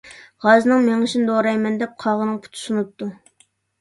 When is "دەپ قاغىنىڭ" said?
1.83-2.41